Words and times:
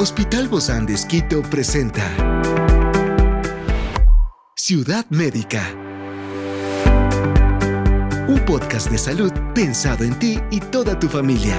Hospital 0.00 0.46
Bozán 0.46 0.86
de 0.86 0.94
Esquito 0.94 1.42
presenta 1.42 2.04
Ciudad 4.54 5.04
Médica. 5.10 5.74
Un 8.28 8.40
podcast 8.46 8.92
de 8.92 8.98
salud 8.98 9.32
pensado 9.56 10.04
en 10.04 10.16
ti 10.20 10.38
y 10.52 10.60
toda 10.60 10.96
tu 10.96 11.08
familia. 11.08 11.58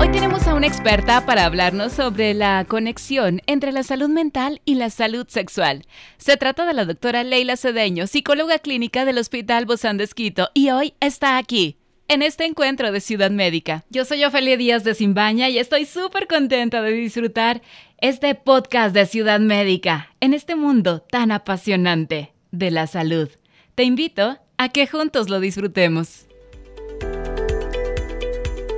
Hoy 0.00 0.08
tenemos 0.12 0.48
a 0.48 0.54
una 0.54 0.66
experta 0.66 1.26
para 1.26 1.44
hablarnos 1.44 1.92
sobre 1.92 2.32
la 2.32 2.64
conexión 2.66 3.42
entre 3.46 3.72
la 3.72 3.82
salud 3.82 4.08
mental 4.08 4.62
y 4.64 4.76
la 4.76 4.88
salud 4.88 5.26
sexual. 5.28 5.84
Se 6.16 6.38
trata 6.38 6.64
de 6.64 6.72
la 6.72 6.86
doctora 6.86 7.22
Leila 7.22 7.58
Cedeño, 7.58 8.06
psicóloga 8.06 8.58
clínica 8.60 9.04
del 9.04 9.18
Hospital 9.18 9.66
Bozán 9.66 9.98
de 9.98 10.04
Esquito, 10.04 10.48
y 10.54 10.70
hoy 10.70 10.94
está 11.00 11.36
aquí 11.36 11.76
en 12.08 12.22
este 12.22 12.44
encuentro 12.44 12.92
de 12.92 13.00
Ciudad 13.00 13.30
Médica. 13.30 13.84
Yo 13.90 14.04
soy 14.04 14.24
Ofelia 14.24 14.56
Díaz 14.56 14.84
de 14.84 14.94
Simbaña 14.94 15.48
y 15.48 15.58
estoy 15.58 15.86
súper 15.86 16.26
contenta 16.26 16.82
de 16.82 16.92
disfrutar 16.92 17.62
este 17.98 18.34
podcast 18.34 18.94
de 18.94 19.06
Ciudad 19.06 19.40
Médica 19.40 20.10
en 20.20 20.34
este 20.34 20.56
mundo 20.56 21.00
tan 21.00 21.32
apasionante 21.32 22.32
de 22.50 22.70
la 22.70 22.86
salud. 22.86 23.28
Te 23.74 23.84
invito 23.84 24.38
a 24.58 24.68
que 24.68 24.86
juntos 24.86 25.30
lo 25.30 25.40
disfrutemos. 25.40 26.26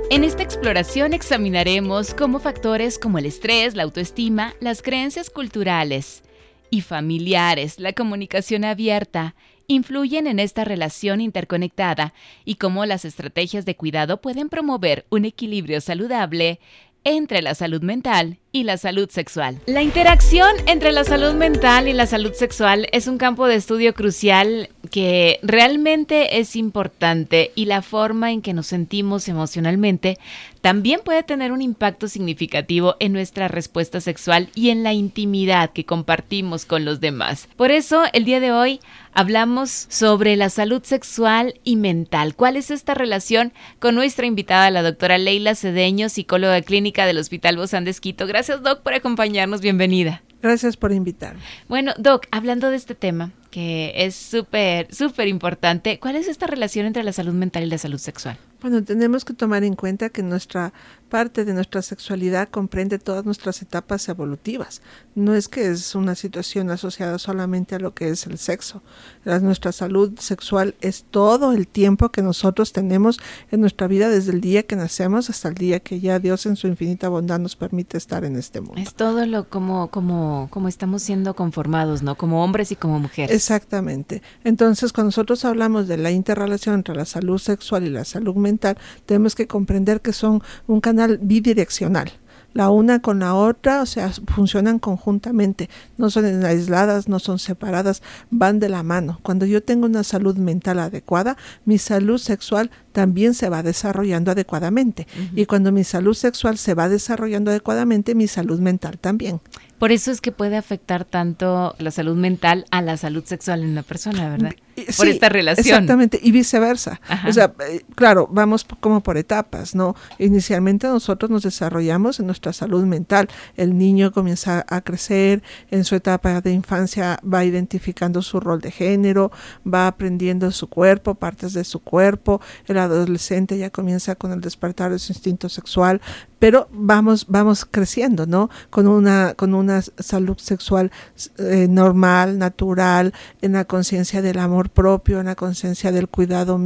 En 0.09 0.23
esta 0.23 0.41
exploración 0.41 1.13
examinaremos 1.13 2.13
cómo 2.13 2.39
factores 2.39 2.97
como 2.97 3.17
el 3.19 3.25
estrés, 3.25 3.75
la 3.75 3.83
autoestima, 3.83 4.55
las 4.61 4.81
creencias 4.81 5.29
culturales 5.29 6.23
y 6.69 6.81
familiares, 6.81 7.77
la 7.79 7.91
comunicación 7.91 8.63
abierta 8.63 9.35
influyen 9.67 10.27
en 10.27 10.39
esta 10.39 10.63
relación 10.63 11.21
interconectada 11.21 12.13
y 12.45 12.55
cómo 12.55 12.85
las 12.85 13.05
estrategias 13.05 13.65
de 13.65 13.75
cuidado 13.75 14.21
pueden 14.21 14.49
promover 14.49 15.05
un 15.09 15.25
equilibrio 15.25 15.81
saludable 15.81 16.59
entre 17.03 17.41
la 17.41 17.55
salud 17.55 17.81
mental 17.81 18.39
y 18.57 18.63
la 18.63 18.77
salud 18.77 19.09
sexual. 19.09 19.59
La 19.67 19.83
interacción 19.83 20.49
entre 20.65 20.91
la 20.91 21.03
salud 21.03 21.33
mental 21.33 21.87
y 21.87 21.93
la 21.93 22.07
salud 22.07 22.33
sexual 22.33 22.87
es 22.91 23.07
un 23.07 23.17
campo 23.17 23.45
de 23.45 23.55
estudio 23.55 23.93
crucial 23.93 24.69
que 24.89 25.39
realmente 25.43 26.39
es 26.39 26.55
importante 26.55 27.51
y 27.55 27.65
la 27.65 27.81
forma 27.81 28.31
en 28.31 28.41
que 28.41 28.53
nos 28.53 28.67
sentimos 28.67 29.27
emocionalmente 29.27 30.17
también 30.61 31.01
puede 31.03 31.23
tener 31.23 31.51
un 31.51 31.61
impacto 31.61 32.07
significativo 32.07 32.95
en 32.99 33.13
nuestra 33.13 33.47
respuesta 33.47 34.01
sexual 34.01 34.49
y 34.55 34.69
en 34.69 34.83
la 34.83 34.93
intimidad 34.93 35.71
que 35.71 35.85
compartimos 35.85 36.65
con 36.65 36.83
los 36.83 36.99
demás. 36.99 37.47
Por 37.55 37.71
eso, 37.71 38.03
el 38.13 38.25
día 38.25 38.39
de 38.39 38.51
hoy 38.51 38.79
hablamos 39.13 39.87
sobre 39.89 40.35
la 40.35 40.49
salud 40.49 40.83
sexual 40.83 41.59
y 41.63 41.75
mental. 41.75 42.35
¿Cuál 42.35 42.55
es 42.55 42.71
esta 42.71 42.93
relación 42.93 43.53
con 43.79 43.95
nuestra 43.95 44.25
invitada, 44.25 44.71
la 44.71 44.83
doctora 44.83 45.17
Leila 45.17 45.55
Cedeño, 45.55 46.09
psicóloga 46.09 46.61
clínica 46.61 47.05
del 47.05 47.17
Hospital 47.17 47.57
Bozán 47.57 47.83
de? 47.83 47.93
Gracias, 48.27 48.46
Doc, 48.55 48.81
por 48.81 48.93
acompañarnos. 48.93 49.61
Bienvenida. 49.61 50.23
Gracias 50.41 50.77
por 50.77 50.93
invitarme. 50.93 51.41
Bueno, 51.67 51.93
Doc, 51.97 52.27
hablando 52.31 52.69
de 52.69 52.77
este 52.77 52.95
tema, 52.95 53.31
que 53.49 53.93
es 53.95 54.15
súper, 54.15 54.93
súper 54.93 55.27
importante, 55.27 55.99
¿cuál 55.99 56.15
es 56.15 56.27
esta 56.27 56.47
relación 56.47 56.85
entre 56.85 57.03
la 57.03 57.13
salud 57.13 57.33
mental 57.33 57.63
y 57.63 57.67
la 57.67 57.77
salud 57.77 57.97
sexual? 57.97 58.37
Bueno, 58.61 58.83
tenemos 58.83 59.23
que 59.23 59.33
tomar 59.33 59.63
en 59.63 59.75
cuenta 59.75 60.09
que 60.09 60.23
nuestra 60.23 60.73
parte 61.07 61.45
de 61.45 61.53
nuestra 61.53 61.81
sexualidad 61.81 62.49
comprende 62.49 62.97
todas 62.99 63.23
nuestras 63.23 63.61
etapas 63.61 64.09
evolutivas. 64.09 64.81
No 65.15 65.35
es 65.35 65.47
que 65.47 65.67
es 65.67 65.95
una 65.95 66.15
situación 66.15 66.69
asociada 66.71 67.19
solamente 67.19 67.75
a 67.75 67.79
lo 67.79 67.93
que 67.93 68.09
es 68.09 68.25
el 68.25 68.37
sexo. 68.39 68.81
nuestra 69.23 69.71
salud 69.71 70.17
sexual 70.19 70.75
es 70.81 71.05
todo 71.09 71.53
el 71.53 71.67
tiempo 71.67 72.09
que 72.09 72.21
nosotros 72.21 72.73
tenemos 72.73 73.19
en 73.51 73.61
nuestra 73.61 73.87
vida 73.87 74.09
desde 74.09 74.31
el 74.31 74.41
día 74.41 74.63
que 74.63 74.75
nacemos 74.75 75.29
hasta 75.29 75.49
el 75.49 75.55
día 75.55 75.79
que 75.79 75.99
ya 75.99 76.19
Dios 76.19 76.45
en 76.45 76.55
su 76.55 76.67
infinita 76.67 77.09
bondad 77.09 77.39
nos 77.39 77.55
permite 77.55 77.97
estar 77.97 78.25
en 78.25 78.35
este 78.35 78.59
mundo. 78.59 78.81
Es 78.81 78.95
todo 78.95 79.25
lo 79.25 79.47
como 79.49 79.89
como 79.89 80.47
como 80.49 80.67
estamos 80.67 81.03
siendo 81.03 81.35
conformados, 81.35 82.01
¿no? 82.01 82.15
Como 82.15 82.43
hombres 82.43 82.71
y 82.71 82.75
como 82.75 82.99
mujeres. 82.99 83.35
Exactamente. 83.37 84.23
Entonces, 84.43 84.91
cuando 84.91 85.09
nosotros 85.09 85.45
hablamos 85.45 85.87
de 85.87 85.97
la 85.97 86.09
interrelación 86.09 86.75
entre 86.75 86.95
la 86.95 87.05
salud 87.05 87.37
sexual 87.37 87.85
y 87.85 87.89
la 87.89 88.03
salud 88.03 88.35
mental, 88.35 88.77
tenemos 89.05 89.35
que 89.35 89.45
comprender 89.47 90.01
que 90.01 90.11
son 90.11 90.41
un 90.65 90.81
canal 90.81 91.19
bidireccional 91.21 92.11
la 92.57 92.71
una 92.71 93.03
con 93.03 93.19
la 93.19 93.35
otra, 93.35 93.83
o 93.83 93.85
sea, 93.85 94.11
funcionan 94.33 94.79
conjuntamente, 94.79 95.69
no 95.97 96.09
son 96.09 96.43
aisladas, 96.43 97.07
no 97.07 97.19
son 97.19 97.37
separadas, 97.37 98.01
van 98.31 98.59
de 98.59 98.67
la 98.67 98.81
mano. 98.81 99.19
Cuando 99.21 99.45
yo 99.45 99.61
tengo 99.61 99.85
una 99.85 100.03
salud 100.03 100.37
mental 100.37 100.79
adecuada, 100.79 101.37
mi 101.65 101.77
salud 101.77 102.17
sexual 102.17 102.71
también 102.93 103.35
se 103.35 103.49
va 103.49 103.61
desarrollando 103.61 104.31
adecuadamente. 104.31 105.05
Y 105.35 105.45
cuando 105.45 105.71
mi 105.71 105.83
salud 105.83 106.15
sexual 106.15 106.57
se 106.57 106.73
va 106.73 106.89
desarrollando 106.89 107.51
adecuadamente, 107.51 108.15
mi 108.15 108.27
salud 108.27 108.59
mental 108.59 108.97
también. 108.97 109.39
Por 109.79 109.91
eso 109.91 110.11
es 110.11 110.21
que 110.21 110.31
puede 110.31 110.57
afectar 110.57 111.05
tanto 111.05 111.75
la 111.77 111.91
salud 111.91 112.15
mental 112.15 112.65
a 112.71 112.81
la 112.81 112.97
salud 112.97 113.23
sexual 113.25 113.61
en 113.63 113.69
una 113.69 113.83
persona, 113.83 114.29
¿verdad? 114.29 114.53
Por 114.97 115.07
esta 115.07 115.29
relación. 115.29 115.65
Exactamente, 115.65 116.19
y 116.21 116.31
viceversa. 116.31 116.99
O 117.27 117.33
sea, 117.33 117.53
eh, 117.67 117.83
claro, 117.95 118.27
vamos 118.31 118.65
como 118.79 119.01
por 119.01 119.17
etapas, 119.17 119.75
¿no? 119.75 119.95
Inicialmente 120.19 120.87
nosotros 120.87 121.31
nos 121.31 121.43
desarrollamos 121.43 122.19
en 122.19 122.27
nuestra 122.27 122.53
salud 122.53 122.83
mental. 122.85 123.27
El 123.55 123.77
niño 123.77 124.11
comienza 124.11 124.65
a 124.69 124.81
crecer, 124.81 125.41
en 125.71 125.83
su 125.83 125.95
etapa 125.95 126.41
de 126.41 126.51
infancia 126.51 127.19
va 127.21 127.43
identificando 127.43 128.21
su 128.21 128.39
rol 128.39 128.61
de 128.61 128.71
género, 128.71 129.31
va 129.65 129.87
aprendiendo 129.87 130.51
su 130.51 130.67
cuerpo, 130.67 131.15
partes 131.15 131.53
de 131.53 131.63
su 131.63 131.79
cuerpo. 131.79 132.41
El 132.67 132.77
adolescente 132.77 133.57
ya 133.57 133.69
comienza 133.69 134.15
con 134.15 134.31
el 134.31 134.41
despertar 134.41 134.91
de 134.91 134.99
su 134.99 135.13
instinto 135.13 135.49
sexual, 135.49 136.01
pero 136.39 136.67
vamos 136.71 137.25
vamos 137.27 137.65
creciendo 137.65 138.25
no 138.25 138.49
con 138.69 138.87
una 138.87 139.33
con 139.35 139.53
una 139.53 139.81
salud 139.81 140.37
sexual 140.37 140.91
eh, 141.39 141.67
normal 141.69 142.37
natural 142.37 143.13
en 143.41 143.53
la 143.53 143.65
conciencia 143.65 144.21
del 144.21 144.37
amor 144.39 144.66
propio, 144.69 145.19
en 145.19 145.25
la 145.27 145.35
conciencia 145.35 145.91
del 145.91 146.07
cuidado 146.07 146.59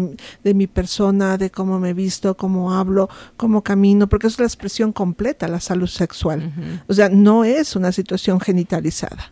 de 0.43 0.53
mi 0.53 0.67
persona, 0.67 1.37
de 1.37 1.49
cómo 1.49 1.79
me 1.79 1.93
visto, 1.93 2.35
cómo 2.35 2.73
hablo, 2.73 3.09
cómo 3.37 3.63
camino, 3.63 4.07
porque 4.07 4.27
es 4.27 4.39
la 4.39 4.45
expresión 4.45 4.91
completa, 4.91 5.47
la 5.47 5.59
salud 5.59 5.87
sexual. 5.87 6.51
O 6.87 6.93
sea, 6.93 7.09
no 7.09 7.43
es 7.43 7.75
una 7.75 7.91
situación 7.91 8.39
genitalizada. 8.39 9.31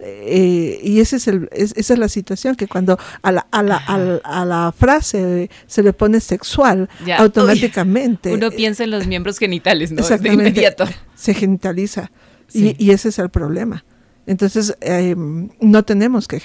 Eh, 0.00 0.78
y 0.82 1.00
ese 1.00 1.16
es 1.16 1.26
el, 1.26 1.48
esa 1.50 1.92
es 1.92 1.98
la 1.98 2.08
situación 2.08 2.54
que 2.54 2.68
cuando 2.68 2.96
a 3.20 3.32
la, 3.32 3.46
a 3.50 3.62
la, 3.64 3.76
a 4.22 4.44
la, 4.44 4.72
frase 4.72 5.50
se 5.66 5.82
le 5.82 5.92
pone 5.92 6.20
sexual, 6.20 6.88
automáticamente. 7.16 8.32
Uno 8.32 8.50
piensa 8.50 8.84
en 8.84 8.92
los 8.92 9.06
miembros 9.08 9.38
genitales, 9.38 9.90
¿no? 9.90 10.02
De 10.06 10.32
inmediato. 10.32 10.84
Se 11.16 11.34
genitaliza. 11.34 12.12
Y, 12.52 12.82
y, 12.82 12.92
ese 12.92 13.08
es 13.10 13.18
el 13.18 13.28
problema. 13.28 13.84
Entonces, 14.28 14.76
em, 14.82 15.48
no 15.58 15.84
tenemos 15.84 16.28
que 16.28 16.38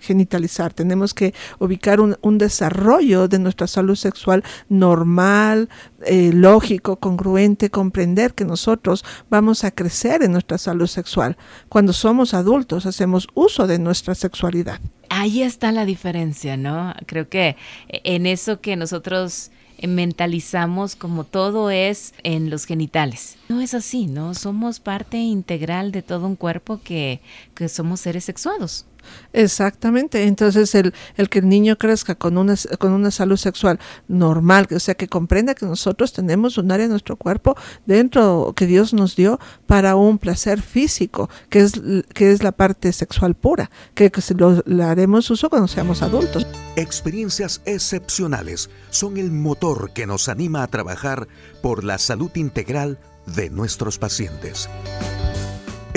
genitalizar, 0.00 0.74
tenemos 0.74 1.14
que 1.14 1.32
ubicar 1.60 2.00
un, 2.00 2.38
desarrollo 2.38 3.28
de 3.28 3.38
nuestra 3.38 3.68
salud 3.68 3.94
sexual 3.94 4.42
normal, 4.68 5.68
eh, 6.04 6.32
lógico, 6.34 6.96
congruente, 6.96 7.70
comprender 7.70 8.34
que 8.34 8.44
nosotros 8.44 9.04
vamos 9.30 9.62
a 9.62 9.70
crecer 9.70 10.24
en 10.24 10.32
nuestra 10.32 10.58
salud 10.58 10.88
sexual. 10.88 11.36
Cuando 11.68 11.92
somos 11.92 12.34
adultos, 12.34 12.86
hacemos 12.86 13.28
uso 13.34 13.68
de 13.68 13.78
nuestra 13.78 14.16
sexualidad. 14.16 14.80
Ahí 15.08 15.42
está 15.42 15.70
la 15.70 15.84
diferencia, 15.84 16.56
¿no? 16.56 16.92
Creo 17.06 17.28
que 17.28 17.56
en 17.88 18.26
eso 18.26 18.60
que 18.60 18.74
nosotros 18.74 19.52
mentalizamos 19.86 20.96
como 20.96 21.24
todo 21.24 21.70
es 21.70 22.14
en 22.22 22.50
los 22.50 22.64
genitales. 22.64 23.36
No 23.48 23.60
es 23.60 23.74
así, 23.74 24.06
¿no? 24.06 24.34
Somos 24.34 24.80
parte 24.80 25.18
integral 25.18 25.92
de 25.92 26.02
todo 26.02 26.26
un 26.26 26.36
cuerpo 26.36 26.80
que, 26.82 27.20
que 27.54 27.68
somos 27.68 28.00
seres 28.00 28.24
sexuados. 28.24 28.86
Exactamente, 29.32 30.24
entonces 30.24 30.74
el, 30.74 30.94
el, 31.16 31.28
que 31.28 31.40
el 31.40 31.48
niño 31.48 31.76
crezca 31.76 32.14
con 32.14 32.38
una, 32.38 32.54
con 32.78 32.92
una 32.92 33.10
salud 33.10 33.36
sexual 33.36 33.78
normal, 34.08 34.66
o 34.74 34.80
sea, 34.80 34.94
que 34.94 35.08
comprenda 35.08 35.54
que 35.54 35.66
nosotros 35.66 36.12
tenemos 36.12 36.58
un 36.58 36.72
área 36.72 36.86
de 36.86 36.90
nuestro 36.90 37.16
cuerpo 37.16 37.56
dentro 37.86 38.52
que 38.56 38.66
Dios 38.66 38.94
nos 38.94 39.16
dio 39.16 39.38
para 39.66 39.96
un 39.96 40.18
placer 40.18 40.62
físico, 40.62 41.28
que 41.50 41.60
es, 41.60 41.72
que 42.14 42.32
es 42.32 42.42
la 42.42 42.52
parte 42.52 42.92
sexual 42.92 43.34
pura, 43.34 43.70
que, 43.94 44.10
que 44.10 44.22
lo, 44.34 44.62
le 44.66 44.82
haremos 44.82 45.30
uso 45.30 45.50
cuando 45.50 45.68
seamos 45.68 46.02
adultos. 46.02 46.46
Experiencias 46.76 47.60
excepcionales 47.64 48.70
son 48.90 49.16
el 49.16 49.30
motor 49.30 49.92
que 49.92 50.06
nos 50.06 50.28
anima 50.28 50.62
a 50.62 50.68
trabajar 50.68 51.28
por 51.62 51.84
la 51.84 51.98
salud 51.98 52.30
integral 52.34 52.98
de 53.26 53.50
nuestros 53.50 53.98
pacientes 53.98 54.68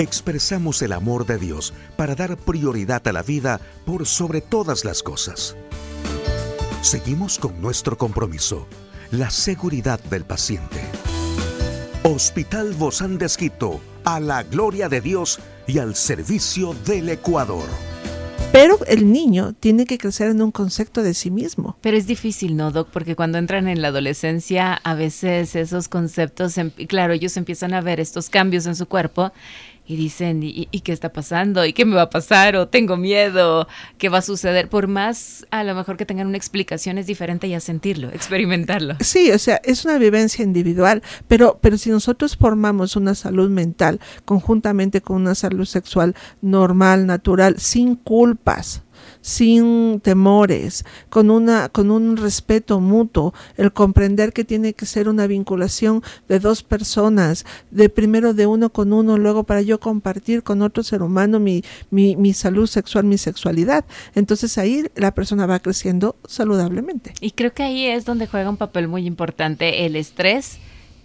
expresamos 0.02 0.82
el 0.82 0.92
amor 0.92 1.26
de 1.26 1.38
Dios 1.38 1.72
para 1.96 2.14
dar 2.14 2.36
prioridad 2.36 3.06
a 3.08 3.12
la 3.12 3.22
vida 3.22 3.60
por 3.86 4.06
sobre 4.06 4.40
todas 4.40 4.84
las 4.84 5.02
cosas. 5.02 5.56
Seguimos 6.82 7.38
con 7.38 7.62
nuestro 7.62 7.96
compromiso, 7.96 8.66
la 9.12 9.30
seguridad 9.30 10.00
del 10.04 10.24
paciente. 10.24 10.80
Hospital 12.02 12.74
Bozán 12.74 13.18
de 13.18 13.28
a 14.04 14.18
la 14.18 14.42
gloria 14.42 14.88
de 14.88 15.00
Dios 15.00 15.38
y 15.68 15.78
al 15.78 15.94
servicio 15.94 16.74
del 16.84 17.08
Ecuador. 17.08 17.68
pero 18.50 18.78
el 18.86 19.10
niño 19.10 19.54
tiene 19.54 19.86
que 19.86 19.96
crecer 19.96 20.28
en 20.28 20.42
un 20.42 20.50
concepto 20.50 21.02
de 21.02 21.14
sí 21.14 21.30
mismo. 21.30 21.78
Pero 21.80 21.96
es 21.96 22.06
difícil, 22.06 22.54
¿no, 22.54 22.70
Doc? 22.70 22.88
Porque 22.92 23.16
cuando 23.16 23.38
entran 23.38 23.66
en 23.66 23.80
la 23.80 23.88
adolescencia, 23.88 24.74
a 24.74 24.94
veces 24.94 25.56
esos 25.56 25.88
conceptos, 25.88 26.58
em, 26.58 26.70
claro, 26.70 27.14
ellos 27.14 27.34
empiezan 27.38 27.72
a 27.72 27.80
ver 27.80 27.98
estos 27.98 28.28
cambios 28.28 28.66
en 28.66 28.76
su 28.76 28.86
cuerpo 28.86 29.32
y 29.86 29.96
dicen, 29.96 30.40
¿y, 30.42 30.66
qué 30.80 30.92
está 30.92 31.12
pasando? 31.12 31.64
¿Y 31.66 31.72
qué 31.72 31.84
me 31.84 31.96
va 31.96 32.02
a 32.02 32.10
pasar? 32.10 32.56
¿O 32.56 32.68
tengo 32.68 32.96
miedo? 32.96 33.66
¿Qué 33.98 34.08
va 34.08 34.18
a 34.18 34.22
suceder? 34.22 34.68
Por 34.68 34.86
más 34.86 35.46
a 35.50 35.64
lo 35.64 35.74
mejor 35.74 35.96
que 35.96 36.06
tengan 36.06 36.28
una 36.28 36.36
explicación 36.36 36.98
es 36.98 37.06
diferente 37.06 37.48
ya 37.48 37.60
sentirlo, 37.60 38.08
experimentarlo. 38.12 38.96
Sí, 39.00 39.30
o 39.30 39.38
sea, 39.38 39.60
es 39.64 39.84
una 39.84 39.98
vivencia 39.98 40.44
individual, 40.44 41.02
pero, 41.28 41.58
pero 41.60 41.76
si 41.78 41.90
nosotros 41.90 42.36
formamos 42.36 42.96
una 42.96 43.14
salud 43.14 43.50
mental 43.50 44.00
conjuntamente 44.24 45.00
con 45.00 45.16
una 45.16 45.34
salud 45.34 45.66
sexual 45.66 46.14
normal, 46.40 47.06
natural, 47.06 47.58
sin 47.58 47.96
culpas, 47.96 48.82
sin 49.22 50.00
temores, 50.00 50.84
con, 51.08 51.30
una, 51.30 51.70
con 51.70 51.90
un 51.90 52.18
respeto 52.18 52.80
mutuo, 52.80 53.32
el 53.56 53.72
comprender 53.72 54.34
que 54.34 54.44
tiene 54.44 54.74
que 54.74 54.84
ser 54.84 55.08
una 55.08 55.26
vinculación 55.26 56.02
de 56.28 56.38
dos 56.38 56.62
personas, 56.62 57.46
de 57.70 57.88
primero 57.88 58.34
de 58.34 58.46
uno 58.46 58.70
con 58.70 58.92
uno, 58.92 59.16
luego 59.16 59.44
para 59.44 59.62
yo 59.62 59.80
compartir 59.80 60.42
con 60.42 60.60
otro 60.60 60.82
ser 60.82 61.02
humano 61.02 61.40
mi, 61.40 61.64
mi, 61.90 62.16
mi 62.16 62.34
salud 62.34 62.66
sexual, 62.66 63.04
mi 63.04 63.16
sexualidad. 63.16 63.84
Entonces 64.14 64.58
ahí 64.58 64.84
la 64.96 65.14
persona 65.14 65.46
va 65.46 65.60
creciendo 65.60 66.16
saludablemente. 66.26 67.14
Y 67.20 67.30
creo 67.30 67.54
que 67.54 67.62
ahí 67.62 67.86
es 67.86 68.04
donde 68.04 68.26
juega 68.26 68.50
un 68.50 68.56
papel 68.56 68.88
muy 68.88 69.06
importante 69.06 69.86
el 69.86 69.96
estrés, 69.96 70.58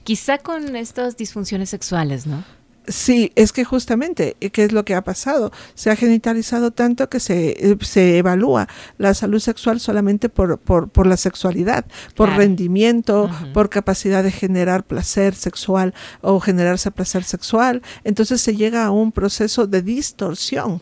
quizá 0.03 0.39
con 0.39 0.75
estas 0.75 1.17
disfunciones 1.17 1.69
sexuales, 1.69 2.25
¿no? 2.25 2.43
Sí, 2.87 3.33
es 3.35 3.51
que 3.51 3.65
justamente, 3.65 4.37
eh, 4.39 4.49
¿qué 4.49 4.63
es 4.63 4.71
lo 4.71 4.85
que 4.85 4.95
ha 4.95 5.03
pasado? 5.03 5.51
Se 5.75 5.91
ha 5.91 5.95
genitalizado 5.97 6.71
tanto 6.71 7.09
que 7.09 7.19
se, 7.19 7.49
eh, 7.49 7.77
se 7.81 8.17
evalúa 8.17 8.69
la 8.97 9.13
salud 9.13 9.39
sexual 9.39 9.81
solamente 9.81 10.29
por, 10.29 10.57
por, 10.57 10.87
por 10.89 11.05
la 11.05 11.17
sexualidad, 11.17 11.85
por 12.15 12.29
rendimiento, 12.29 13.29
por 13.53 13.69
capacidad 13.69 14.23
de 14.23 14.31
generar 14.31 14.85
placer 14.85 15.35
sexual 15.35 15.93
o 16.21 16.39
generarse 16.39 16.89
placer 16.91 17.25
sexual. 17.25 17.81
Entonces 18.05 18.39
se 18.39 18.55
llega 18.55 18.85
a 18.85 18.91
un 18.91 19.11
proceso 19.11 19.67
de 19.67 19.81
distorsión 19.81 20.81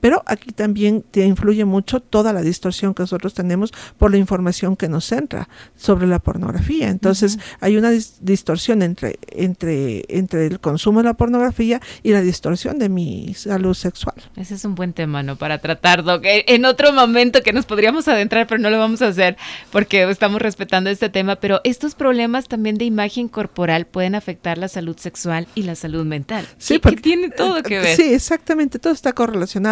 pero 0.00 0.22
aquí 0.26 0.52
también 0.52 1.02
te 1.10 1.24
influye 1.24 1.64
mucho 1.64 2.00
toda 2.00 2.32
la 2.32 2.42
distorsión 2.42 2.94
que 2.94 3.02
nosotros 3.02 3.34
tenemos 3.34 3.72
por 3.98 4.10
la 4.10 4.16
información 4.16 4.76
que 4.76 4.88
nos 4.88 5.10
entra 5.12 5.48
sobre 5.76 6.06
la 6.06 6.18
pornografía. 6.18 6.88
Entonces, 6.88 7.38
hay 7.60 7.76
una 7.76 7.90
distorsión 7.90 8.82
entre, 8.82 9.18
entre, 9.28 10.04
entre 10.08 10.46
el 10.46 10.60
consumo 10.60 11.00
de 11.00 11.04
la 11.04 11.14
pornografía 11.14 11.80
y 12.02 12.12
la 12.12 12.20
distorsión 12.20 12.78
de 12.78 12.88
mi 12.88 13.34
salud 13.34 13.74
sexual. 13.74 14.16
Ese 14.36 14.54
es 14.54 14.64
un 14.64 14.74
buen 14.74 14.92
tema, 14.92 15.22
¿no? 15.22 15.36
Para 15.36 15.58
tratar, 15.58 16.04
En 16.22 16.64
otro 16.64 16.92
momento 16.92 17.42
que 17.42 17.52
nos 17.52 17.66
podríamos 17.66 18.08
adentrar, 18.08 18.46
pero 18.46 18.60
no 18.60 18.70
lo 18.70 18.78
vamos 18.78 19.02
a 19.02 19.08
hacer 19.08 19.36
porque 19.70 20.08
estamos 20.10 20.42
respetando 20.42 20.90
este 20.90 21.08
tema, 21.08 21.36
pero 21.36 21.60
estos 21.64 21.94
problemas 21.94 22.48
también 22.48 22.76
de 22.76 22.84
imagen 22.84 23.28
corporal 23.28 23.86
pueden 23.86 24.14
afectar 24.14 24.58
la 24.58 24.68
salud 24.68 24.96
sexual 24.96 25.46
y 25.54 25.62
la 25.62 25.74
salud 25.74 26.04
mental. 26.04 26.46
Sí, 26.58 26.78
porque 26.78 27.00
tiene 27.00 27.30
todo 27.30 27.62
que 27.62 27.78
ver. 27.78 27.96
Sí, 27.96 28.12
exactamente, 28.14 28.78
todo 28.78 28.92
está 28.92 29.12
correlacionado 29.12 29.69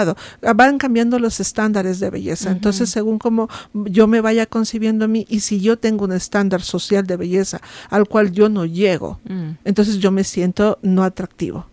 Van 0.54 0.78
cambiando 0.78 1.18
los 1.18 1.40
estándares 1.40 2.00
de 2.00 2.10
belleza. 2.10 2.50
Entonces, 2.50 2.90
según 2.90 3.18
como 3.18 3.48
yo 3.72 4.06
me 4.06 4.20
vaya 4.20 4.46
concibiendo 4.46 5.04
a 5.04 5.08
mí 5.08 5.26
y 5.28 5.40
si 5.40 5.60
yo 5.60 5.78
tengo 5.78 6.04
un 6.04 6.12
estándar 6.12 6.62
social 6.62 7.06
de 7.06 7.16
belleza 7.16 7.60
al 7.90 8.08
cual 8.08 8.32
yo 8.32 8.48
no 8.48 8.64
llego, 8.64 9.20
mm. 9.28 9.50
entonces 9.64 9.98
yo 9.98 10.10
me 10.10 10.24
siento 10.24 10.78
no 10.82 11.02
atractivo. 11.04 11.66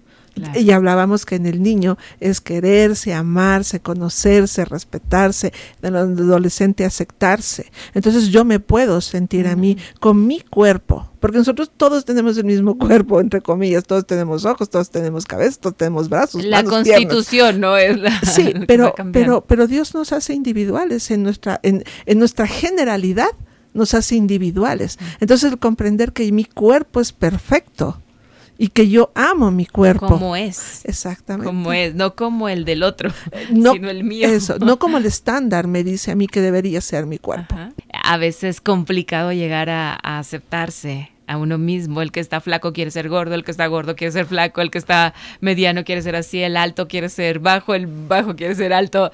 Y 0.56 0.72
hablábamos 0.72 1.26
que 1.26 1.36
en 1.36 1.46
el 1.46 1.64
niño 1.64 1.98
es 2.20 2.42
quererse, 2.42 3.14
amarse, 3.14 3.80
conocerse, 3.80 4.66
respetarse, 4.66 5.54
en 5.82 5.96
el 5.96 5.96
adolescente 5.96 6.84
aceptarse. 6.84 7.72
Entonces 7.94 8.30
yo 8.30 8.44
me 8.44 8.60
puedo 8.60 9.00
sentir 9.02 9.48
a 9.48 9.56
mí 9.56 9.78
con 10.00 10.28
mi 10.28 10.42
cuerpo, 10.42 11.10
porque 11.20 11.38
nosotros 11.38 11.72
todos 11.76 12.04
tenemos 12.04 12.38
el 12.38 12.46
mismo 12.46 12.78
cuerpo, 12.78 13.22
entre 13.22 13.42
comillas, 13.42 13.86
todos 13.86 14.06
tenemos 14.06 14.46
ojos, 14.46 14.70
todos 14.70 14.90
tenemos 14.90 15.26
cabeza, 15.26 15.60
todos 15.62 15.78
tenemos 15.78 16.10
brazos. 16.10 16.44
La 16.44 16.64
constitución 16.64 17.62
no 17.62 17.78
es 17.78 17.98
la... 17.98 18.20
Sí, 18.22 18.54
pero, 18.68 18.94
pero, 19.14 19.42
pero 19.42 19.68
Dios 19.68 19.94
nos 19.94 20.12
hace 20.12 20.34
individuales 20.34 21.12
en 21.12 21.24
nuestra, 21.24 21.60
en, 21.64 21.84
en 22.06 22.20
nuestra 22.20 22.48
generalidad 22.48 23.30
nos 23.74 23.94
hace 23.94 24.16
individuales. 24.16 24.98
Entonces 25.20 25.52
el 25.52 25.60
comprender 25.60 26.14
que 26.14 26.32
mi 26.32 26.46
cuerpo 26.46 27.02
es 27.02 27.12
perfecto 27.12 28.02
y 28.57 28.69
que 28.69 28.90
yo 28.90 29.12
amo 29.16 29.52
mi 29.52 29.66
cuerpo. 29.66 30.07
Como 30.07 30.36
es. 30.36 30.86
Exactamente. 30.86 31.46
Como 31.46 31.74
es, 31.74 31.96
no 31.96 32.16
como 32.16 32.50
el 32.50 32.66
del 32.66 32.84
otro, 32.84 33.12
no, 33.52 33.74
sino 33.74 33.90
el 33.90 34.04
mío. 34.04 34.28
Eso, 34.28 34.57
no 34.60 34.80
como 34.80 34.98
el 34.98 35.06
estándar 35.06 35.68
me 35.68 35.84
dice 35.84 36.12
a 36.12 36.16
mí 36.16 36.28
que 36.28 36.42
debería 36.42 36.81
ser 36.81 37.06
mi 37.06 37.18
cuerpo. 37.18 37.56
A 38.04 38.18
veces 38.18 38.56
es 38.56 38.62
complicado 38.62 39.34
llegar 39.34 39.69
a, 39.69 39.96
aceptarse 39.96 41.12
a 41.28 41.38
uno 41.38 41.57
mismo. 41.57 42.02
El 42.02 42.12
que 42.12 42.19
está 42.19 42.40
flaco 42.40 42.72
quiere 42.72 42.92
ser 42.92 43.10
gordo, 43.10 43.36
el 43.36 43.44
que 43.44 43.52
está 43.52 43.66
gordo 43.68 43.96
quiere 43.96 44.12
ser 44.12 44.25
flaco, 44.25 44.62
el 44.62 44.72
que 44.72 44.78
está 44.78 45.13
mediano 45.42 45.84
quiere 45.84 46.01
ser 46.01 46.16
así, 46.16 46.42
el 46.42 46.56
alto 46.56 46.88
quiere 46.88 47.10
ser 47.10 47.40
bajo, 47.40 47.74
el 47.74 47.88
bajo 47.88 48.36
quiere 48.36 48.56
ser 48.56 48.74
alto. 48.74 49.12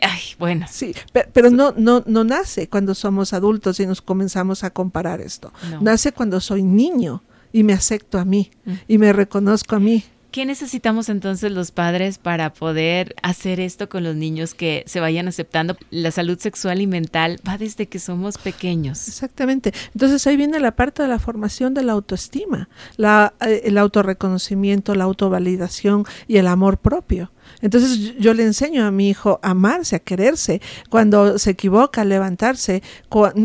Ay, 0.00 0.20
bueno. 0.38 0.66
Sí, 0.68 0.94
pero, 1.32 1.50
no, 1.50 1.72
no, 1.76 2.02
no 2.06 2.24
nace 2.24 2.68
cuando 2.68 2.94
somos 2.94 3.32
adultos 3.32 3.78
y 3.78 3.86
nos 3.86 4.02
comenzamos 4.02 4.64
a 4.64 4.70
comparar 4.70 5.20
esto. 5.20 5.52
Nace 5.80 6.12
cuando 6.12 6.40
soy 6.40 6.64
niño 6.64 7.22
y 7.52 7.62
me 7.62 7.72
acepto 7.72 8.18
a 8.18 8.24
mí 8.24 8.50
y 8.88 8.98
me 8.98 9.12
reconozco 9.12 9.76
a 9.76 9.80
mí. 9.80 10.04
¿Qué 10.32 10.46
necesitamos 10.46 11.10
entonces 11.10 11.52
los 11.52 11.72
padres 11.72 12.16
para 12.16 12.54
poder 12.54 13.14
hacer 13.22 13.60
esto 13.60 13.90
con 13.90 14.02
los 14.02 14.16
niños 14.16 14.54
que 14.54 14.82
se 14.86 14.98
vayan 14.98 15.28
aceptando? 15.28 15.76
La 15.90 16.10
salud 16.10 16.38
sexual 16.38 16.80
y 16.80 16.86
mental 16.86 17.38
va 17.46 17.58
desde 17.58 17.86
que 17.86 17.98
somos 17.98 18.38
pequeños. 18.38 19.08
Exactamente. 19.08 19.74
Entonces 19.92 20.26
ahí 20.26 20.38
viene 20.38 20.58
la 20.58 20.74
parte 20.74 21.02
de 21.02 21.08
la 21.10 21.18
formación 21.18 21.74
de 21.74 21.82
la 21.82 21.92
autoestima, 21.92 22.70
la, 22.96 23.34
eh, 23.42 23.60
el 23.64 23.76
autorreconocimiento, 23.76 24.94
la 24.94 25.04
autovalidación 25.04 26.06
y 26.26 26.38
el 26.38 26.46
amor 26.46 26.78
propio. 26.78 27.30
Entonces 27.62 28.16
yo 28.18 28.34
le 28.34 28.42
enseño 28.42 28.84
a 28.84 28.90
mi 28.90 29.08
hijo 29.08 29.40
a 29.42 29.50
amarse, 29.50 29.96
a 29.96 29.98
quererse, 30.00 30.60
cuando 30.90 31.38
se 31.38 31.50
equivoca, 31.50 32.02
a 32.02 32.04
levantarse. 32.04 32.82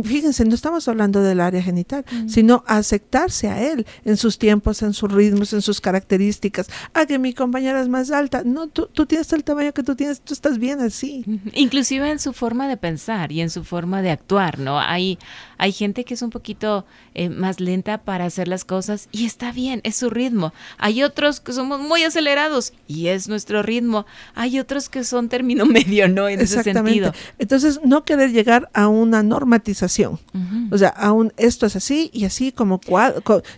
Fíjense, 0.04 0.44
no 0.46 0.56
estamos 0.56 0.88
hablando 0.88 1.22
del 1.22 1.40
área 1.40 1.62
genital, 1.62 2.04
mm. 2.12 2.28
sino 2.28 2.64
aceptarse 2.68 3.48
a 3.48 3.72
él 3.72 3.86
en 4.04 4.18
sus 4.18 4.38
tiempos, 4.38 4.82
en 4.82 4.94
sus 4.94 5.12
ritmos, 5.12 5.54
en 5.54 5.62
sus 5.62 5.80
características. 5.80 6.68
Ah, 6.94 7.06
que 7.06 7.20
mi 7.20 7.34
compañera 7.34 7.82
es 7.82 7.88
más 7.88 8.12
alta. 8.12 8.42
No, 8.44 8.68
tú, 8.68 8.90
tú 8.92 9.06
tienes 9.06 9.32
el 9.34 9.44
tamaño 9.44 9.72
que 9.74 9.84
tú 9.84 9.96
tienes, 9.96 10.20
tú 10.20 10.34
estás 10.34 10.58
bien 10.58 10.82
así. 10.82 11.24
Inclusive 11.54 12.10
en 12.10 12.20
su 12.20 12.34
forma 12.34 12.68
de 12.68 12.78
pensar 12.78 13.32
y 13.32 13.42
en 13.42 13.50
su 13.52 13.64
forma 13.64 14.02
de 14.02 14.10
actuar, 14.10 14.58
¿no? 14.58 14.80
Hay, 14.80 15.20
hay 15.58 15.72
gente 15.72 16.04
que 16.04 16.16
es 16.16 16.22
un 16.24 16.32
poquito 16.32 16.86
eh, 17.14 17.30
más 17.30 17.60
lenta 17.60 18.00
para 18.00 18.26
hacer 18.26 18.48
las 18.48 18.66
cosas 18.66 19.10
y 19.12 19.26
está 19.26 19.52
bien, 19.52 19.82
es 19.84 19.98
su 19.98 20.10
ritmo. 20.10 20.54
Hay 20.78 21.04
otros 21.04 21.40
que 21.40 21.54
somos 21.54 21.80
muy 21.80 22.04
acelerados 22.04 22.74
y 22.88 23.08
es 23.08 23.28
nuestro 23.28 23.62
ritmo. 23.62 24.07
Hay 24.36 24.60
otros 24.60 24.90
que 24.90 25.04
son 25.04 25.30
término 25.30 25.66
medio, 25.68 26.08
¿no? 26.08 26.28
En 26.30 26.42
ese 26.42 26.64
sentido. 26.64 27.14
Entonces, 27.40 27.80
no 27.84 28.04
querer 28.04 28.32
llegar 28.32 28.70
a 28.74 28.88
una 28.88 29.24
normatización. 29.24 30.20
O 30.72 30.78
sea, 30.78 30.90
a 30.90 31.12
un 31.12 31.34
esto 31.38 31.66
es 31.66 31.76
así 31.76 32.10
y 32.14 32.26
así 32.26 32.52
como 32.52 32.80
cual. 32.80 33.16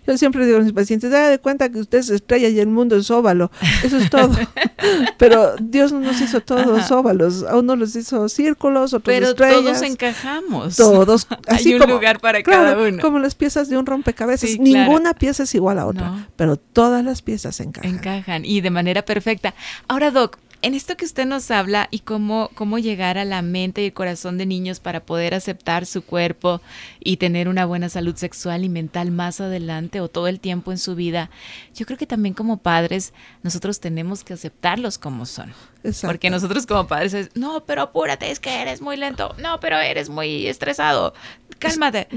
yo 0.08 0.18
siempre 0.18 0.46
digo 0.46 0.58
a 0.58 0.62
mis 0.62 0.74
pacientes, 0.74 1.12
da 1.12 1.30
de 1.30 1.40
cuenta 1.40 1.70
que 1.70 1.80
usted 1.80 2.00
es 2.00 2.10
estrella 2.10 2.50
y 2.50 2.60
el 2.60 2.68
mundo 2.68 2.96
es 2.96 3.10
óvalo. 3.12 3.52
Eso 3.84 3.98
es 3.98 4.10
todo. 4.10 4.32
Pero 5.18 5.56
Dios 5.58 5.92
no 5.92 6.00
nos 6.00 6.22
hizo 6.22 6.42
todos 6.42 6.90
óvalos. 6.92 7.44
A 7.44 7.58
uno 7.58 7.76
los 7.76 7.96
hizo 7.96 8.30
círculos, 8.30 8.94
otros 8.94 9.14
Pero 9.14 9.28
estrellas. 9.30 9.62
todos 9.62 9.82
encajamos. 9.82 10.76
Todos. 10.78 11.28
Así 11.48 11.74
Hay 11.74 11.80
un 11.80 11.90
lugar 11.90 12.20
para 12.20 12.42
cada 12.44 12.78
uno. 12.78 13.02
Como 13.02 13.20
las 13.20 13.36
piezas 13.36 13.70
de 13.70 13.78
un 13.78 13.86
rompecabezas. 13.86 14.58
Ninguna 14.60 15.14
pieza 15.14 15.44
es 15.44 15.56
igual 15.56 15.80
a 15.80 15.86
otra. 15.86 16.28
Pero 16.36 16.58
todas 16.58 17.04
las 17.04 17.22
piezas 17.22 17.60
encajan. 17.60 17.92
Encajan 17.92 18.46
y 18.46 18.62
de 18.62 18.70
manera 18.70 19.04
perfecta. 19.04 19.54
Ahora, 19.88 20.12
Doc, 20.12 20.39
en 20.62 20.74
esto 20.74 20.98
que 20.98 21.06
usted 21.06 21.26
nos 21.26 21.52
habla 21.52 21.88
y 21.90 22.00
cómo, 22.00 22.50
cómo 22.54 22.80
llegar 22.80 23.18
a 23.18 23.24
la 23.24 23.42
mente 23.42 23.82
y 23.82 23.86
el 23.86 23.94
corazón 23.94 24.38
de 24.38 24.46
niños 24.46 24.80
para 24.80 25.00
poder 25.06 25.34
aceptar 25.34 25.86
su 25.86 26.04
cuerpo 26.04 26.62
y 27.00 27.18
tener 27.18 27.48
una 27.48 27.66
buena 27.66 27.88
salud 27.88 28.16
sexual 28.16 28.66
y 28.66 28.70
mental 28.70 29.12
más 29.12 29.40
adelante 29.40 30.02
o 30.02 30.10
todo 30.10 30.28
el 30.28 30.40
tiempo 30.40 30.72
en 30.72 30.78
su 30.78 30.96
vida, 30.96 31.30
yo 31.74 31.86
creo 31.86 31.98
que 31.98 32.06
también 32.06 32.34
como 32.34 32.58
padres 32.58 33.14
nosotros 33.42 33.80
tenemos 33.80 34.24
que 34.24 34.34
aceptarlos 34.34 34.98
como 34.98 35.26
son. 35.26 35.54
Porque 36.02 36.30
nosotros 36.30 36.66
como 36.66 36.88
padres 36.88 37.14
es, 37.14 37.30
no, 37.36 37.64
pero 37.66 37.84
apúrate, 37.84 38.30
es 38.30 38.42
que 38.42 38.62
eres 38.62 38.82
muy 38.82 38.98
lento, 38.98 39.34
no, 39.40 39.62
pero 39.62 39.78
eres 39.78 40.10
muy 40.10 40.46
estresado, 40.48 41.14
cálmate. 41.58 42.10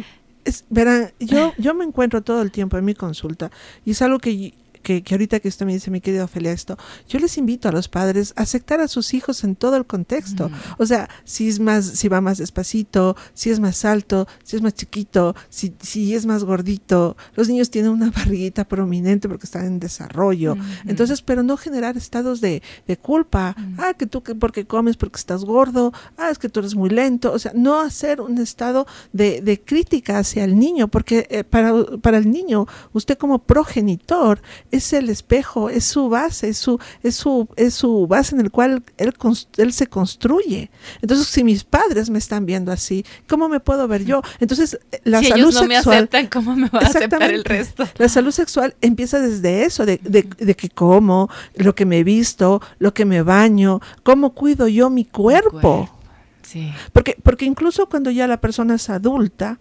verán, 0.68 1.12
yo, 1.20 1.52
yo 1.58 1.74
me 1.74 1.84
encuentro 1.84 2.22
todo 2.22 2.42
el 2.42 2.50
tiempo 2.50 2.76
en 2.76 2.84
mi 2.84 2.94
consulta 2.94 3.52
y 3.84 3.92
es 3.92 4.02
algo 4.02 4.18
que 4.18 4.54
que, 4.82 5.02
que 5.02 5.14
ahorita 5.14 5.40
que 5.40 5.48
usted 5.48 5.66
me 5.66 5.72
dice, 5.72 5.90
mi 5.90 6.00
querido 6.00 6.24
Ophelia, 6.24 6.52
esto, 6.52 6.76
yo 7.08 7.18
les 7.18 7.38
invito 7.38 7.68
a 7.68 7.72
los 7.72 7.88
padres 7.88 8.34
a 8.36 8.42
aceptar 8.42 8.80
a 8.80 8.88
sus 8.88 9.14
hijos 9.14 9.44
en 9.44 9.56
todo 9.56 9.76
el 9.76 9.86
contexto. 9.86 10.50
O 10.78 10.86
sea, 10.86 11.08
si 11.24 11.48
es 11.48 11.60
más, 11.60 11.84
si 11.84 12.08
va 12.08 12.20
más 12.20 12.38
despacito, 12.38 13.16
si 13.34 13.50
es 13.50 13.60
más 13.60 13.84
alto, 13.84 14.26
si 14.44 14.56
es 14.56 14.62
más 14.62 14.74
chiquito, 14.74 15.34
si, 15.48 15.74
si 15.80 16.14
es 16.14 16.26
más 16.26 16.44
gordito. 16.44 17.16
Los 17.34 17.48
niños 17.48 17.70
tienen 17.70 17.90
una 17.92 18.10
barriguita 18.16 18.64
prominente 18.64 19.28
porque 19.28 19.46
están 19.46 19.66
en 19.66 19.80
desarrollo. 19.80 20.56
Entonces, 20.86 21.22
pero 21.22 21.42
no 21.42 21.56
generar 21.56 21.96
estados 21.96 22.40
de, 22.40 22.62
de 22.86 22.96
culpa. 22.96 23.54
Ah, 23.78 23.94
que 23.94 24.06
tú 24.06 24.22
que 24.22 24.34
porque 24.34 24.66
comes 24.66 24.96
porque 24.96 25.16
estás 25.16 25.44
gordo. 25.44 25.92
Ah, 26.16 26.30
es 26.30 26.38
que 26.38 26.48
tú 26.48 26.60
eres 26.60 26.74
muy 26.74 26.90
lento. 26.90 27.32
O 27.32 27.38
sea, 27.38 27.52
no 27.54 27.80
hacer 27.80 28.20
un 28.20 28.38
estado 28.38 28.86
de, 29.12 29.40
de 29.40 29.60
crítica 29.60 30.18
hacia 30.18 30.44
el 30.44 30.58
niño, 30.58 30.88
porque 30.88 31.26
eh, 31.30 31.44
para, 31.44 31.72
para 32.00 32.18
el 32.18 32.30
niño, 32.30 32.66
usted 32.92 33.16
como 33.18 33.38
progenitor 33.40 34.42
es 34.72 34.92
el 34.94 35.10
espejo, 35.10 35.68
es 35.68 35.84
su 35.84 36.08
base, 36.08 36.48
es 36.48 36.58
su, 36.58 36.80
es 37.02 37.14
su, 37.14 37.46
es 37.56 37.74
su 37.74 38.06
base 38.06 38.34
en 38.34 38.40
el 38.40 38.50
cual 38.50 38.82
él, 38.96 39.14
él 39.58 39.72
se 39.72 39.86
construye. 39.86 40.70
Entonces, 41.02 41.26
si 41.28 41.44
mis 41.44 41.62
padres 41.62 42.10
me 42.10 42.18
están 42.18 42.46
viendo 42.46 42.72
así, 42.72 43.04
¿cómo 43.28 43.48
me 43.48 43.60
puedo 43.60 43.86
ver 43.86 44.04
yo? 44.04 44.22
Entonces, 44.40 44.78
la 45.04 45.20
si 45.20 45.26
salud 45.26 45.40
ellos 45.42 45.54
no 45.54 45.60
sexual, 45.60 45.94
me 45.94 45.98
aceptan, 45.98 46.26
¿cómo 46.26 46.56
me 46.56 46.68
va 46.70 46.80
a 46.80 46.86
aceptar 46.86 47.22
el 47.30 47.44
resto? 47.44 47.86
La 47.98 48.08
salud 48.08 48.32
sexual 48.32 48.74
empieza 48.80 49.20
desde 49.20 49.64
eso, 49.64 49.84
de, 49.84 50.00
de, 50.02 50.22
de, 50.22 50.56
que 50.56 50.70
como, 50.70 51.28
lo 51.54 51.74
que 51.74 51.84
me 51.84 51.98
he 51.98 52.04
visto, 52.04 52.62
lo 52.78 52.94
que 52.94 53.04
me 53.04 53.22
baño, 53.22 53.80
cómo 54.02 54.30
cuido 54.30 54.68
yo 54.68 54.88
mi 54.88 55.04
cuerpo. 55.04 55.52
Mi 55.52 55.60
cuerpo. 55.60 55.98
Sí. 56.42 56.72
Porque, 56.92 57.16
porque 57.22 57.44
incluso 57.44 57.88
cuando 57.88 58.10
ya 58.10 58.26
la 58.26 58.40
persona 58.40 58.74
es 58.74 58.88
adulta, 58.88 59.58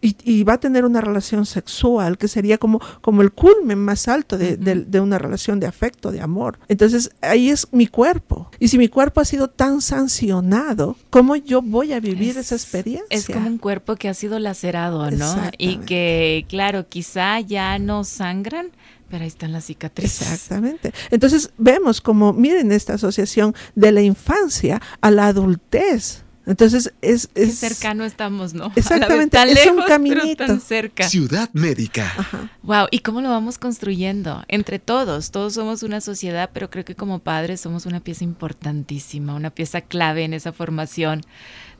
y, 0.00 0.16
y, 0.24 0.44
va 0.44 0.54
a 0.54 0.60
tener 0.60 0.84
una 0.84 1.00
relación 1.00 1.46
sexual 1.46 2.18
que 2.18 2.28
sería 2.28 2.58
como, 2.58 2.80
como 3.00 3.22
el 3.22 3.32
culmen 3.32 3.78
más 3.78 4.08
alto 4.08 4.36
de, 4.36 4.56
de, 4.56 4.84
de, 4.84 5.00
una 5.00 5.18
relación 5.18 5.58
de 5.58 5.66
afecto, 5.66 6.12
de 6.12 6.20
amor. 6.20 6.58
Entonces 6.68 7.10
ahí 7.22 7.50
es 7.50 7.68
mi 7.72 7.86
cuerpo. 7.86 8.50
Y 8.58 8.68
si 8.68 8.78
mi 8.78 8.88
cuerpo 8.88 9.20
ha 9.20 9.24
sido 9.24 9.48
tan 9.48 9.80
sancionado, 9.80 10.96
¿cómo 11.10 11.36
yo 11.36 11.62
voy 11.62 11.92
a 11.92 12.00
vivir 12.00 12.30
es, 12.30 12.36
esa 12.36 12.54
experiencia? 12.56 13.06
Es 13.10 13.26
como 13.26 13.46
un 13.46 13.58
cuerpo 13.58 13.96
que 13.96 14.08
ha 14.08 14.14
sido 14.14 14.38
lacerado, 14.38 15.10
¿no? 15.10 15.34
Y 15.58 15.78
que, 15.78 16.44
claro, 16.48 16.88
quizá 16.88 17.40
ya 17.40 17.78
no 17.78 18.04
sangran, 18.04 18.70
pero 19.08 19.22
ahí 19.22 19.28
están 19.28 19.52
las 19.52 19.66
cicatrices. 19.66 20.22
Exactamente. 20.22 20.92
Entonces 21.10 21.50
vemos 21.58 22.00
como, 22.00 22.32
miren 22.32 22.72
esta 22.72 22.94
asociación 22.94 23.54
de 23.74 23.92
la 23.92 24.02
infancia 24.02 24.80
a 25.00 25.10
la 25.10 25.28
adultez. 25.28 26.24
Entonces 26.46 26.92
es, 27.02 27.28
es 27.34 27.60
Qué 27.60 27.68
cercano 27.68 28.04
estamos, 28.04 28.54
¿no? 28.54 28.72
Exactamente, 28.76 29.36
tan 29.36 29.48
es 29.48 29.54
lejos, 29.54 29.78
un 29.78 29.84
caminito. 29.84 30.36
Pero 30.38 30.46
tan 30.46 30.60
cerca. 30.60 31.08
Ciudad 31.08 31.50
Médica. 31.52 32.12
Ajá. 32.16 32.50
Wow, 32.62 32.86
¿y 32.90 33.00
cómo 33.00 33.20
lo 33.20 33.28
vamos 33.28 33.58
construyendo? 33.58 34.44
Entre 34.48 34.78
todos, 34.78 35.32
todos 35.32 35.54
somos 35.54 35.82
una 35.82 36.00
sociedad, 36.00 36.50
pero 36.52 36.70
creo 36.70 36.84
que 36.84 36.94
como 36.94 37.18
padres 37.18 37.60
somos 37.60 37.84
una 37.84 38.00
pieza 38.00 38.24
importantísima, 38.24 39.34
una 39.34 39.50
pieza 39.50 39.80
clave 39.80 40.24
en 40.24 40.34
esa 40.34 40.52
formación 40.52 41.22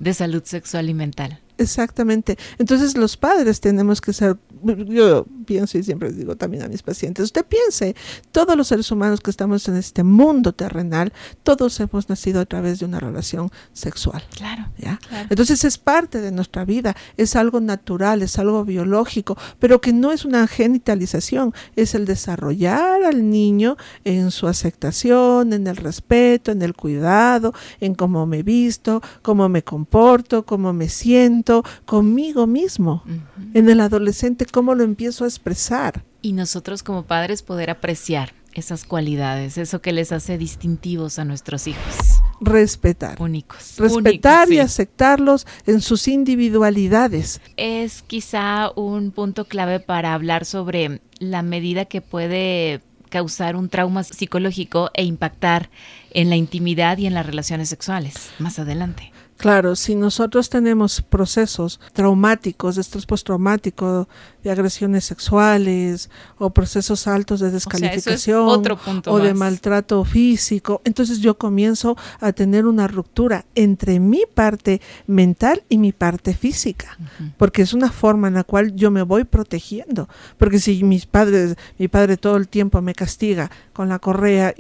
de 0.01 0.13
salud 0.15 0.43
sexual 0.45 0.91
y 0.91 0.95
mental. 0.95 1.41
Exactamente. 1.59 2.37
Entonces 2.59 2.97
los 2.97 3.17
padres 3.17 3.61
tenemos 3.61 4.01
que 4.01 4.13
ser, 4.13 4.37
yo 4.63 5.27
pienso 5.45 5.79
y 5.79 5.83
siempre 5.83 6.13
digo 6.13 6.37
también 6.37 6.63
a 6.65 6.69
mis 6.69 6.83
pacientes, 6.83 7.25
usted 7.25 7.45
piense, 7.45 7.95
todos 8.33 8.57
los 8.57 8.69
seres 8.69 8.91
humanos 8.91 9.21
que 9.21 9.31
estamos 9.31 9.67
en 9.69 9.77
este 9.77 10.03
mundo 10.03 10.53
terrenal, 10.53 11.13
todos 11.43 11.79
hemos 11.81 12.09
nacido 12.09 12.41
a 12.41 12.47
través 12.47 12.81
de 12.81 12.87
una 12.87 13.01
relación 13.01 13.51
sexual. 13.73 14.23
Claro. 14.35 14.67
¿ya? 14.79 14.99
claro. 15.09 15.27
Entonces 15.31 15.65
es 15.65 15.79
parte 15.79 16.21
de 16.21 16.33
nuestra 16.33 16.65
vida, 16.65 16.97
es 17.17 17.37
algo 17.37 17.61
natural, 17.61 18.23
es 18.23 18.39
algo 18.39 18.65
biológico, 18.65 19.37
pero 19.59 19.81
que 19.81 19.93
no 19.93 20.13
es 20.13 20.25
una 20.25 20.47
genitalización, 20.47 21.53
es 21.77 21.95
el 21.95 22.05
desarrollar 22.07 23.05
al 23.05 23.31
niño 23.31 23.77
en 24.05 24.31
su 24.31 24.49
aceptación, 24.49 25.53
en 25.53 25.67
el 25.67 25.77
respeto, 25.77 26.51
en 26.51 26.63
el 26.63 26.75
cuidado, 26.75 27.53
en 27.81 27.95
cómo 27.95 28.27
me 28.27 28.43
visto, 28.43 29.03
cómo 29.23 29.49
me 29.49 29.63
comporto, 29.63 30.45
cómo 30.45 30.73
me 30.73 30.89
siento 30.89 31.63
conmigo 31.85 32.47
mismo. 32.47 33.03
Uh 33.07 33.11
-huh. 33.11 33.51
En 33.55 33.69
el 33.69 33.81
adolescente, 33.81 34.46
¿cómo 34.53 34.75
lo 34.75 34.85
empiezo 34.85 35.25
a 35.25 35.29
expresar? 35.29 36.05
Y 36.23 36.33
nosotros 36.33 36.83
como 36.83 37.05
padres 37.05 37.43
poder 37.43 37.71
apreciar 37.71 38.35
esas 38.55 38.85
cualidades, 38.85 39.59
eso 39.59 39.83
que 39.83 39.93
les 39.93 40.13
hace 40.13 40.39
distintivos 40.39 41.19
a 41.19 41.25
nuestros 41.25 41.67
hijos. 41.67 41.95
Respetar. 42.41 43.21
Únicos. 43.21 43.77
Respetar 43.77 44.47
Únicos, 44.47 44.51
y 44.51 44.55
sí. 44.55 44.59
aceptarlos 44.59 45.47
en 45.67 45.81
sus 45.81 46.09
individualidades. 46.09 47.41
Es 47.57 48.03
quizá 48.03 48.71
un 48.75 49.11
punto 49.11 49.45
clave 49.47 49.81
para 49.81 50.15
hablar 50.15 50.45
sobre 50.45 51.01
la 51.19 51.43
medida 51.43 51.85
que 51.85 52.01
puede 52.01 52.81
causar 53.09 53.57
un 53.57 53.69
trauma 53.69 54.03
psicológico 54.03 54.91
e 54.95 55.05
impactar 55.05 55.71
en 56.11 56.29
la 56.29 56.37
intimidad 56.37 56.99
y 56.99 57.07
en 57.07 57.15
las 57.15 57.27
relaciones 57.27 57.69
sexuales 57.69 58.31
más 58.39 58.59
adelante. 58.59 59.13
Claro, 59.37 59.77
si 59.77 59.95
nosotros 59.95 60.49
tenemos 60.49 61.03
procesos 61.03 61.79
traumáticos, 61.93 62.77
de 62.77 62.81
estrés 62.81 63.05
postraumático, 63.05 64.09
de 64.43 64.51
agresiones 64.51 65.05
sexuales 65.05 66.09
o 66.39 66.51
procesos 66.51 67.07
altos 67.07 67.41
de 67.41 67.51
descalificación 67.51 68.49
o, 68.49 68.63
sea, 68.63 68.73
es 68.75 69.07
o 69.07 69.19
de 69.19 69.35
maltrato 69.35 70.05
físico, 70.05 70.81
entonces 70.85 71.21
yo 71.21 71.37
comienzo 71.37 71.97
a 72.21 72.33
tener 72.33 72.67
una 72.67 72.89
ruptura 72.89 73.45
entre 73.55 74.01
mi 74.01 74.23
parte 74.33 74.81
mental 75.07 75.63
y 75.69 75.79
mi 75.79 75.93
parte 75.93 76.35
física, 76.35 76.97
uh 76.99 77.03
-huh. 77.03 77.33
porque 77.37 77.63
es 77.63 77.75
una 77.75 77.91
forma 77.91 78.29
en 78.29 78.35
la 78.35 78.45
cual 78.45 78.75
yo 78.75 78.91
me 78.91 79.03
voy 79.03 79.25
protegiendo, 79.25 80.09
porque 80.39 80.59
si 80.59 80.83
mis 80.83 81.05
padres, 81.07 81.57
mi 81.79 81.89
padre 81.89 82.17
todo 82.17 82.37
el 82.37 82.49
tiempo 82.49 82.81
me 82.81 82.95
castiga 82.95 83.51
con 83.73 83.89
la 83.89 83.99
correa 83.99 84.55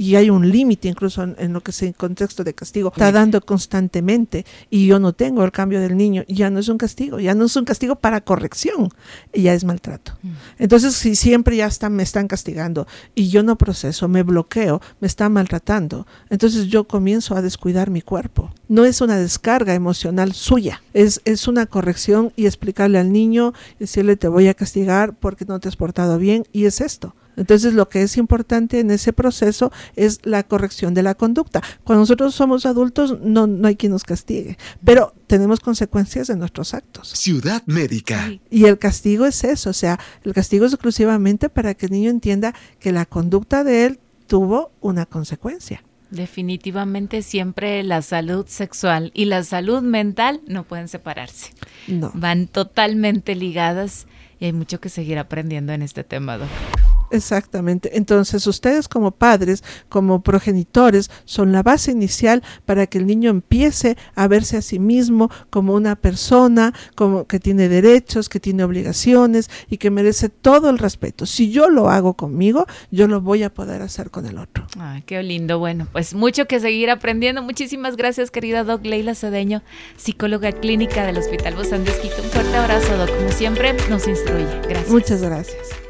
y 0.00 0.16
hay 0.16 0.30
un 0.30 0.50
límite 0.50 0.88
incluso 0.88 1.22
en, 1.22 1.36
en, 1.38 1.52
lo 1.52 1.60
que 1.60 1.72
es 1.72 1.82
el 1.82 1.94
contexto 1.94 2.42
de 2.42 2.54
castigo, 2.54 2.88
está 2.88 3.12
dando 3.12 3.38
constantemente 3.42 4.46
y 4.70 4.86
yo 4.86 4.98
no 4.98 5.12
tengo 5.12 5.44
el 5.44 5.52
cambio 5.52 5.78
del 5.78 5.94
niño, 5.94 6.24
ya 6.26 6.48
no 6.48 6.58
es 6.58 6.68
un 6.68 6.78
castigo, 6.78 7.20
ya 7.20 7.34
no 7.34 7.44
es 7.44 7.54
un 7.54 7.66
castigo 7.66 7.96
para 7.96 8.22
corrección, 8.22 8.88
ya 9.34 9.52
es 9.52 9.62
maltrato. 9.62 10.16
Mm. 10.22 10.30
Entonces, 10.58 10.94
si 10.94 11.14
siempre 11.14 11.54
ya 11.54 11.66
están, 11.66 11.92
me 11.92 12.02
están 12.02 12.28
castigando 12.28 12.86
y 13.14 13.28
yo 13.28 13.42
no 13.42 13.58
proceso, 13.58 14.08
me 14.08 14.22
bloqueo, 14.22 14.80
me 15.00 15.06
están 15.06 15.34
maltratando, 15.34 16.06
entonces 16.30 16.68
yo 16.68 16.84
comienzo 16.84 17.36
a 17.36 17.42
descuidar 17.42 17.90
mi 17.90 18.00
cuerpo. 18.00 18.54
No 18.68 18.86
es 18.86 19.02
una 19.02 19.18
descarga 19.18 19.74
emocional 19.74 20.32
suya, 20.32 20.82
es, 20.94 21.20
es 21.26 21.46
una 21.46 21.66
corrección 21.66 22.32
y 22.36 22.46
explicarle 22.46 22.98
al 22.98 23.12
niño, 23.12 23.52
decirle 23.78 24.16
te 24.16 24.28
voy 24.28 24.48
a 24.48 24.54
castigar 24.54 25.12
porque 25.12 25.44
no 25.44 25.60
te 25.60 25.68
has 25.68 25.76
portado 25.76 26.16
bien 26.16 26.46
y 26.52 26.64
es 26.64 26.80
esto. 26.80 27.14
Entonces 27.36 27.74
lo 27.74 27.88
que 27.88 28.02
es 28.02 28.16
importante 28.16 28.80
en 28.80 28.90
ese 28.90 29.12
proceso 29.12 29.72
es 29.96 30.20
la 30.24 30.42
corrección 30.42 30.94
de 30.94 31.02
la 31.02 31.14
conducta. 31.14 31.62
Cuando 31.84 32.00
nosotros 32.00 32.34
somos 32.34 32.66
adultos 32.66 33.18
no, 33.20 33.46
no 33.46 33.68
hay 33.68 33.76
quien 33.76 33.92
nos 33.92 34.04
castigue, 34.04 34.58
pero 34.84 35.14
tenemos 35.26 35.60
consecuencias 35.60 36.26
de 36.26 36.36
nuestros 36.36 36.74
actos. 36.74 37.08
Ciudad 37.08 37.62
médica. 37.66 38.30
Y 38.50 38.64
el 38.64 38.78
castigo 38.78 39.26
es 39.26 39.44
eso, 39.44 39.70
o 39.70 39.74
sea, 39.74 39.98
el 40.24 40.34
castigo 40.34 40.66
es 40.66 40.72
exclusivamente 40.72 41.48
para 41.48 41.74
que 41.74 41.86
el 41.86 41.92
niño 41.92 42.10
entienda 42.10 42.54
que 42.78 42.92
la 42.92 43.06
conducta 43.06 43.64
de 43.64 43.86
él 43.86 44.00
tuvo 44.26 44.72
una 44.80 45.06
consecuencia. 45.06 45.82
Definitivamente 46.10 47.22
siempre 47.22 47.82
la 47.84 48.02
salud 48.02 48.46
sexual 48.48 49.12
y 49.14 49.26
la 49.26 49.44
salud 49.44 49.80
mental 49.82 50.40
no 50.46 50.64
pueden 50.64 50.88
separarse. 50.88 51.52
No. 51.86 52.10
Van 52.14 52.48
totalmente 52.48 53.36
ligadas 53.36 54.06
y 54.40 54.46
hay 54.46 54.52
mucho 54.52 54.80
que 54.80 54.88
seguir 54.88 55.18
aprendiendo 55.18 55.72
en 55.72 55.82
este 55.82 56.02
tema, 56.02 56.36
doctor. 56.36 56.79
Exactamente. 57.10 57.96
Entonces, 57.96 58.46
ustedes 58.46 58.88
como 58.88 59.10
padres, 59.10 59.62
como 59.88 60.22
progenitores, 60.22 61.10
son 61.24 61.52
la 61.52 61.62
base 61.62 61.92
inicial 61.92 62.42
para 62.64 62.86
que 62.86 62.98
el 62.98 63.06
niño 63.06 63.30
empiece 63.30 63.96
a 64.14 64.28
verse 64.28 64.56
a 64.56 64.62
sí 64.62 64.78
mismo 64.78 65.30
como 65.50 65.74
una 65.74 65.96
persona, 65.96 66.74
como 66.94 67.26
que 67.26 67.40
tiene 67.40 67.68
derechos, 67.68 68.28
que 68.28 68.40
tiene 68.40 68.64
obligaciones 68.64 69.50
y 69.68 69.78
que 69.78 69.90
merece 69.90 70.28
todo 70.28 70.70
el 70.70 70.78
respeto. 70.78 71.26
Si 71.26 71.50
yo 71.50 71.68
lo 71.68 71.90
hago 71.90 72.14
conmigo, 72.14 72.66
yo 72.90 73.08
lo 73.08 73.20
voy 73.20 73.42
a 73.42 73.52
poder 73.52 73.82
hacer 73.82 74.10
con 74.10 74.26
el 74.26 74.38
otro. 74.38 74.66
Ay, 74.78 75.02
qué 75.02 75.22
lindo. 75.22 75.58
Bueno, 75.58 75.86
pues 75.92 76.14
mucho 76.14 76.46
que 76.46 76.60
seguir 76.60 76.90
aprendiendo. 76.90 77.42
Muchísimas 77.42 77.96
gracias, 77.96 78.30
querida 78.30 78.64
Doc 78.64 78.84
Leila 78.84 79.14
Cedeño, 79.14 79.62
psicóloga 79.96 80.52
clínica 80.52 81.04
del 81.04 81.18
Hospital 81.18 81.54
Bozán 81.54 81.84
de 81.84 81.92
Esquito. 81.92 82.16
Un 82.22 82.30
fuerte 82.30 82.56
abrazo, 82.56 82.96
Doc. 82.96 83.10
Como 83.16 83.30
siempre, 83.30 83.74
nos 83.88 84.06
instruye. 84.06 84.46
Gracias. 84.68 84.90
Muchas 84.90 85.22
gracias. 85.22 85.89